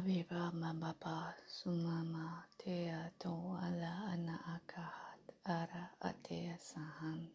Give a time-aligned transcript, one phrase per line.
[0.00, 7.28] Habiba mababa sumama tea to ala ana akahat ara atea sahan.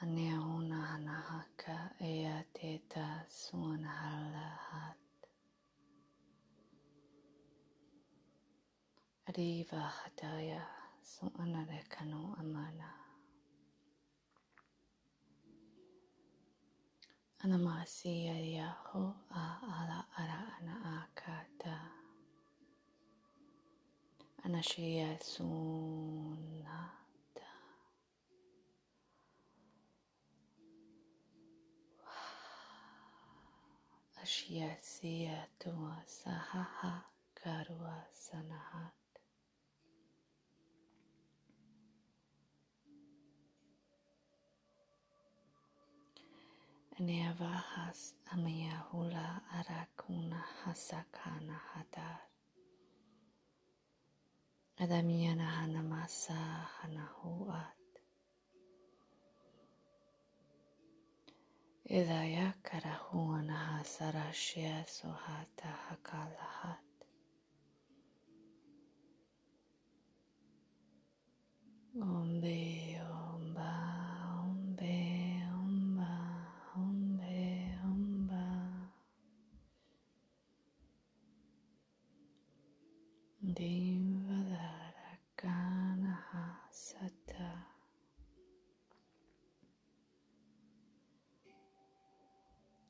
[0.00, 5.02] Anea una hanahaka ea teta suanahala hat.
[9.28, 10.62] Ariva hataya
[11.02, 13.05] suanare kanu amana.
[17.46, 18.26] Anamasi
[18.58, 19.44] yaho a
[19.78, 21.78] ala ara ana akata.
[24.44, 25.54] Anashia sunata.
[34.20, 37.04] Ashia sia tua sahaha
[37.38, 39.05] karua sanahat.
[46.98, 52.20] Neavahas amaya hula arakuna hasakana hadar.
[54.78, 56.34] Adamiana hanamasa
[56.80, 57.76] hanahuat.
[61.84, 66.80] Idaya karahuana hasarashia sohata hakalahat.
[72.00, 72.95] Ombe omba
[86.76, 87.52] Sata.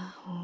[0.03, 0.42] 자,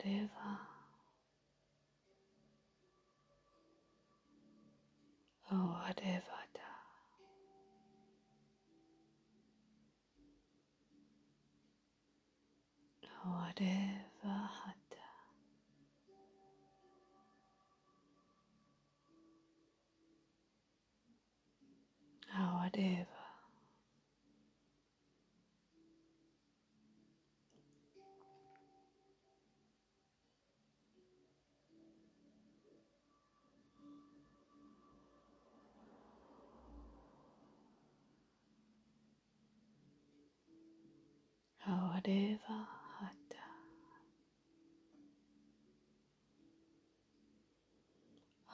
[0.00, 0.28] whatever
[5.52, 6.40] oh whatever
[13.24, 14.79] whatever
[41.66, 42.66] Aurewa
[42.96, 43.44] Hatha.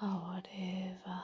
[0.02, 1.16] Aurewa